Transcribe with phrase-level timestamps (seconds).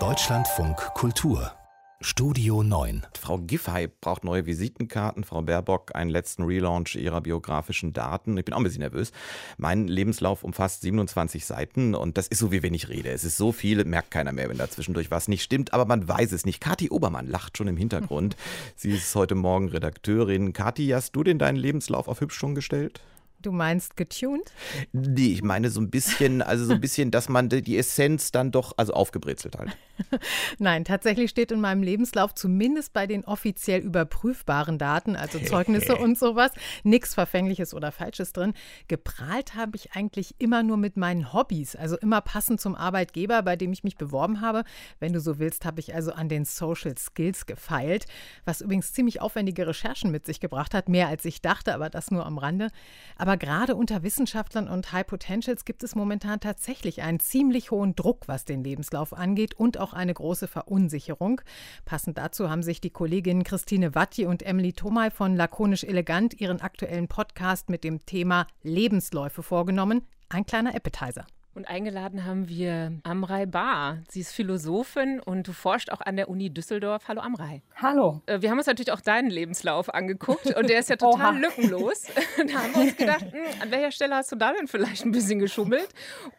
[0.00, 1.52] Deutschlandfunk Kultur
[2.00, 3.06] Studio 9.
[3.16, 8.36] Frau Giffey braucht neue Visitenkarten, Frau Baerbock einen letzten Relaunch ihrer biografischen Daten.
[8.36, 9.12] Ich bin auch ein bisschen nervös.
[9.58, 13.10] Mein Lebenslauf umfasst 27 Seiten und das ist so, wie wenn ich rede.
[13.10, 16.08] Es ist so viel, merkt keiner mehr, wenn da zwischendurch was nicht stimmt, aber man
[16.08, 16.60] weiß es nicht.
[16.60, 18.34] Kathi Obermann lacht schon im Hintergrund.
[18.74, 20.52] Sie ist heute Morgen Redakteurin.
[20.52, 23.00] Kathi, hast du denn deinen Lebenslauf auf hübsch schon gestellt?
[23.44, 24.50] Du meinst getuned?
[24.92, 28.50] Nee, ich meine so ein bisschen, also so ein bisschen, dass man die Essenz dann
[28.50, 29.76] doch, also aufgebrezelt halt.
[30.58, 36.18] Nein, tatsächlich steht in meinem Lebenslauf zumindest bei den offiziell überprüfbaren Daten, also Zeugnisse und
[36.18, 36.52] sowas,
[36.84, 38.54] nichts Verfängliches oder Falsches drin.
[38.88, 43.56] Geprahlt habe ich eigentlich immer nur mit meinen Hobbys, also immer passend zum Arbeitgeber, bei
[43.56, 44.64] dem ich mich beworben habe.
[45.00, 48.06] Wenn du so willst, habe ich also an den Social Skills gefeilt,
[48.46, 52.10] was übrigens ziemlich aufwendige Recherchen mit sich gebracht hat, mehr als ich dachte, aber das
[52.10, 52.70] nur am Rande.
[53.16, 57.96] Aber aber gerade unter Wissenschaftlern und High Potentials gibt es momentan tatsächlich einen ziemlich hohen
[57.96, 61.40] Druck, was den Lebenslauf angeht und auch eine große Verunsicherung.
[61.84, 66.60] Passend dazu haben sich die Kolleginnen Christine Watti und Emily Thomay von Lakonisch Elegant ihren
[66.60, 70.02] aktuellen Podcast mit dem Thema Lebensläufe vorgenommen.
[70.28, 71.26] Ein kleiner Appetizer.
[71.54, 73.98] Und eingeladen haben wir Amrei Bar.
[74.08, 77.06] Sie ist Philosophin und du forscht auch an der Uni Düsseldorf.
[77.06, 77.62] Hallo Amrei.
[77.76, 78.22] Hallo.
[78.26, 82.06] Äh, wir haben uns natürlich auch deinen Lebenslauf angeguckt und der ist ja total lückenlos.
[82.36, 85.12] da haben wir uns gedacht, hm, an welcher Stelle hast du da denn vielleicht ein
[85.12, 85.88] bisschen geschummelt?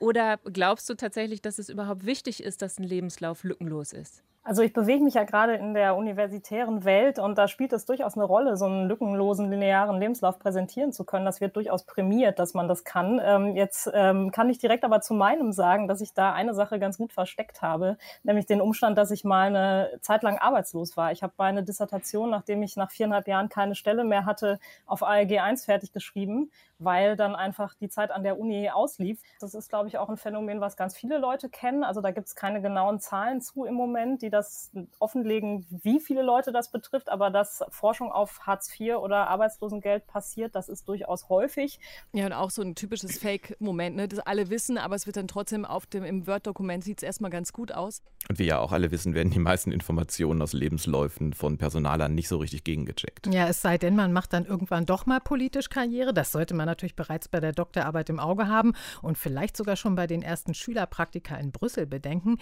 [0.00, 4.24] Oder glaubst du tatsächlich, dass es überhaupt wichtig ist, dass ein Lebenslauf lückenlos ist?
[4.46, 8.14] Also ich bewege mich ja gerade in der universitären Welt und da spielt es durchaus
[8.14, 11.24] eine Rolle, so einen lückenlosen, linearen Lebenslauf präsentieren zu können.
[11.24, 13.18] Das wird durchaus prämiert, dass man das kann.
[13.24, 16.78] Ähm, jetzt ähm, kann ich direkt aber zu meinem sagen, dass ich da eine Sache
[16.78, 21.12] ganz gut versteckt habe, nämlich den Umstand, dass ich mal eine Zeit lang arbeitslos war.
[21.12, 25.38] Ich habe meine Dissertation, nachdem ich nach viereinhalb Jahren keine Stelle mehr hatte, auf ALG
[25.38, 29.20] 1 fertig geschrieben weil dann einfach die Zeit an der Uni auslief.
[29.40, 31.84] Das ist, glaube ich, auch ein Phänomen, was ganz viele Leute kennen.
[31.84, 36.22] Also da gibt es keine genauen Zahlen zu im Moment, die das offenlegen, wie viele
[36.22, 37.08] Leute das betrifft.
[37.08, 41.78] Aber dass Forschung auf Hartz IV oder Arbeitslosengeld passiert, das ist durchaus häufig.
[42.12, 44.08] Ja, und auch so ein typisches Fake-Moment, ne?
[44.08, 47.30] das alle wissen, aber es wird dann trotzdem auf dem im Word-Dokument sieht es erstmal
[47.30, 48.02] ganz gut aus.
[48.28, 52.28] Und wie ja auch alle wissen, werden die meisten Informationen aus Lebensläufen von Personalern nicht
[52.28, 53.26] so richtig gegengecheckt.
[53.26, 56.14] Ja, es sei denn, man macht dann irgendwann doch mal politisch Karriere.
[56.14, 58.72] Das sollte man natürlich bereits bei der Doktorarbeit im Auge haben
[59.02, 62.38] und vielleicht sogar schon bei den ersten Schülerpraktika in Brüssel bedenken.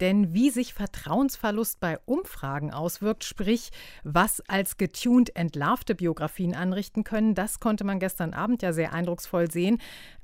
[0.00, 3.70] Denn wie sich Vertrauensverlust bei Umfragen auswirkt, sprich,
[4.04, 9.50] was als getuned entlarvte Biografien anrichten können, das konnte man gestern Abend ja sehr eindrucksvoll
[9.50, 9.78] sehen.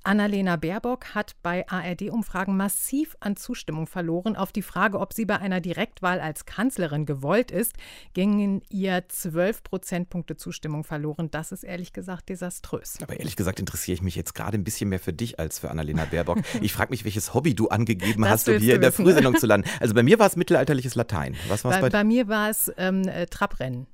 [0.05, 4.37] Annalena Baerbock hat bei ARD-Umfragen massiv an Zustimmung verloren.
[4.37, 7.73] Auf die Frage, ob sie bei einer Direktwahl als Kanzlerin gewollt ist,
[8.13, 11.31] gingen ihr 12 Prozentpunkte Zustimmung verloren.
[11.31, 12.99] Das ist ehrlich gesagt desaströs.
[13.03, 15.71] Aber ehrlich gesagt interessiere ich mich jetzt gerade ein bisschen mehr für dich als für
[15.71, 16.39] Annalena Baerbock.
[16.61, 19.69] Ich frage mich, welches Hobby du angegeben hast, um hier in der Frühsendung zu landen.
[19.81, 21.35] Also bei mir war es mittelalterliches Latein.
[21.49, 23.87] Was war bei, bei, mir war es ähm, äh, Trabrennen.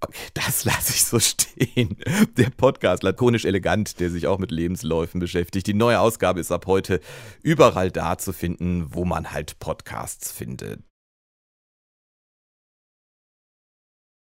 [0.00, 1.96] Okay, das lasse ich so stehen.
[2.36, 5.66] Der Podcast lakonisch elegant, der sich auch mit Lebensläufen beschäftigt.
[5.66, 7.00] Die neue Ausgabe ist ab heute
[7.42, 10.87] überall da zu finden, wo man halt Podcasts findet.